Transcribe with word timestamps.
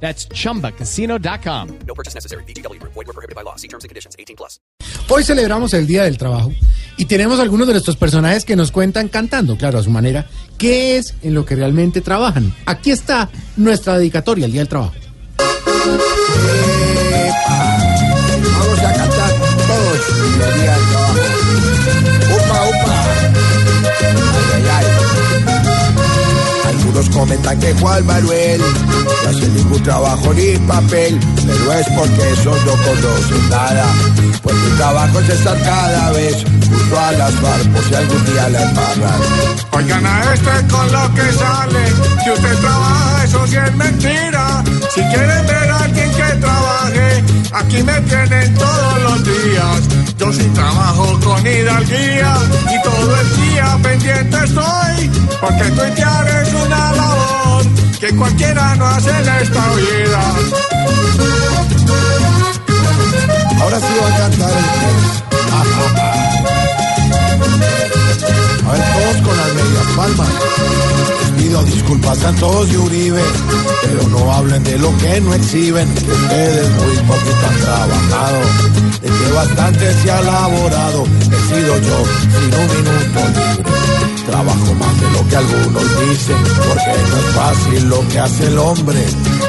That's 0.00 0.28
chumbacasino.com. 0.28 1.68
No 1.86 1.94
purchase 1.94 2.14
necessary. 2.14 2.44
BGW. 2.44 2.80
Void 2.82 2.94
were 2.94 3.12
prohibited 3.12 3.34
by 3.34 3.42
law. 3.42 3.56
See 3.56 3.68
terms 3.68 3.84
and 3.84 3.88
conditions. 3.88 4.14
18 4.18 4.36
plus. 4.36 4.60
Hoy 5.08 5.22
celebramos 5.24 5.72
el 5.74 5.86
Día 5.86 6.04
del 6.04 6.18
Trabajo 6.18 6.52
y 6.96 7.04
tenemos 7.04 7.38
algunos 7.40 7.66
de 7.66 7.74
nuestros 7.74 7.96
personajes 7.96 8.44
que 8.44 8.56
nos 8.56 8.72
cuentan 8.72 9.08
cantando, 9.08 9.56
claro, 9.56 9.78
a 9.78 9.82
su 9.82 9.90
manera, 9.90 10.26
qué 10.58 10.96
es 10.96 11.14
en 11.22 11.34
lo 11.34 11.44
que 11.44 11.54
realmente 11.54 12.00
trabajan. 12.00 12.52
Aquí 12.66 12.90
está 12.90 13.30
nuestra 13.56 13.98
dedicatoria 13.98 14.46
al 14.46 14.52
Día 14.52 14.62
del 14.62 14.68
Trabajo. 14.68 14.94
Comentan 27.26 27.58
que 27.58 27.74
Juan 27.80 28.06
Manuel 28.06 28.60
no 28.60 29.30
hace 29.30 29.48
ningún 29.48 29.82
trabajo 29.82 30.32
ni 30.32 30.56
papel, 30.58 31.18
pero 31.44 31.72
es 31.72 31.86
porque 31.96 32.30
esos 32.30 32.64
no 32.64 32.70
conocen 32.70 33.50
nada. 33.50 33.84
Pues 34.42 34.54
mi 34.54 34.76
trabajo 34.76 35.18
es 35.18 35.30
estar 35.30 35.60
cada 35.60 36.12
vez 36.12 36.36
junto 36.44 37.00
a 37.00 37.10
las 37.10 37.42
barcos 37.42 37.84
si 37.88 37.94
algún 37.96 38.24
día 38.26 38.48
la 38.48 38.62
embarran. 38.62 39.20
Oigan 39.72 40.06
a 40.06 40.34
este 40.34 40.68
con 40.68 40.92
lo 40.92 41.14
que 41.14 41.32
sale. 41.32 41.86
Si 42.22 42.30
usted 42.30 42.58
trabaja, 42.60 43.24
eso 43.24 43.46
sí 43.48 43.56
es 43.56 43.74
mentira. 43.74 44.64
Si 44.94 45.00
quieren 45.00 45.46
ver 45.48 45.70
a 45.70 45.78
alguien 45.78 46.10
que 46.12 46.36
trabaje, 46.36 47.24
aquí 47.54 47.82
me 47.82 48.00
tienen 48.02 48.54
todos 48.54 49.02
los 49.02 49.24
días. 49.24 50.14
Yo 50.16 50.32
sí 50.32 50.44
trabajo 50.54 51.18
con 51.24 51.44
hidalguía 51.44 52.36
y 52.72 52.82
todo 52.84 53.20
el 53.20 53.36
día 53.36 53.78
pendiente 53.82 54.36
estoy. 54.44 55.10
Porque 55.40 55.64
tuitear 55.64 56.26
es 56.28 56.54
una 56.54 56.92
labor 56.92 57.15
que 57.98 58.14
cualquiera 58.14 58.74
no 58.76 58.86
hace 58.86 59.10
esta 59.10 59.74
vida. 59.74 60.20
Ahora 63.60 63.80
sí 63.80 63.86
va 64.02 64.06
a 64.14 64.18
cantar 64.18 64.50
el 64.50 64.56
A 68.66 68.72
ver, 68.72 68.82
todos 68.94 69.16
con 69.26 69.36
las 69.36 69.54
medias 69.54 69.86
palmas. 69.96 70.28
Les 71.20 71.30
pido 71.42 71.62
disculpas 71.64 72.24
a 72.24 72.32
todos 72.32 72.68
de 72.70 72.78
Uribe, 72.78 73.22
pero 73.82 74.08
no 74.08 74.32
hablen 74.32 74.62
de 74.64 74.78
lo 74.78 74.96
que 74.98 75.20
no 75.20 75.34
exhiben, 75.34 75.88
que 75.94 76.12
ustedes 76.12 76.68
muy 76.70 76.96
poquito 76.96 77.46
han 77.48 77.60
trabajado, 77.60 78.40
de 79.00 79.08
que 79.08 79.32
bastante 79.32 79.94
se 80.02 80.10
ha 80.10 80.20
elaborado, 80.20 81.04
he 81.04 81.54
sido 81.54 81.78
yo 81.80 82.04
sin 82.20 82.54
un 82.54 82.66
minuto 82.76 83.20
libre. 83.40 83.75
Trabajo 84.36 84.74
más 84.74 85.00
de 85.00 85.10
lo 85.12 85.28
que 85.28 85.36
algunos 85.36 86.08
dicen, 86.10 86.36
porque 86.58 86.92
no 87.08 87.16
es 87.16 87.34
fácil 87.34 87.88
lo 87.88 88.06
que 88.06 88.18
hace 88.18 88.46
el 88.48 88.58
hombre. 88.58 88.98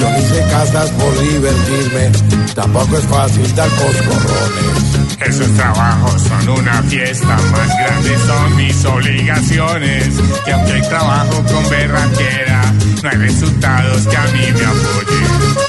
Yo 0.00 0.10
no 0.10 0.18
hice 0.18 0.42
casas 0.50 0.88
por 0.92 1.20
divertirme, 1.20 2.10
tampoco 2.54 2.96
es 2.96 3.04
fácil 3.04 3.54
dar 3.54 3.68
coscorrones. 3.68 5.18
Esos 5.20 5.52
trabajos 5.52 6.22
son 6.22 6.48
una 6.48 6.82
fiesta, 6.84 7.26
más 7.26 7.68
grandes 7.78 8.20
son 8.22 8.56
mis 8.56 8.84
obligaciones. 8.86 10.08
Que 10.46 10.52
aunque 10.52 10.72
hay 10.72 10.82
trabajo 10.88 11.44
con 11.44 11.68
berraquera, 11.68 12.72
no 13.02 13.08
hay 13.10 13.16
resultados 13.18 14.06
que 14.06 14.16
a 14.16 14.24
mí 14.28 14.50
me 14.50 14.64
apoyen. 14.64 15.60